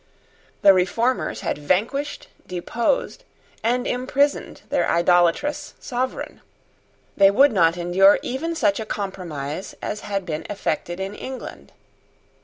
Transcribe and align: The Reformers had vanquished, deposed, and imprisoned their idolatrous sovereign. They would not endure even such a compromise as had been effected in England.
The 0.63 0.73
Reformers 0.73 1.41
had 1.41 1.59
vanquished, 1.59 2.27
deposed, 2.47 3.23
and 3.61 3.85
imprisoned 3.85 4.63
their 4.69 4.89
idolatrous 4.89 5.75
sovereign. 5.79 6.41
They 7.15 7.29
would 7.29 7.51
not 7.51 7.77
endure 7.77 8.17
even 8.23 8.55
such 8.55 8.79
a 8.79 8.85
compromise 8.87 9.75
as 9.79 9.99
had 9.99 10.25
been 10.25 10.47
effected 10.49 10.99
in 10.99 11.13
England. 11.13 11.71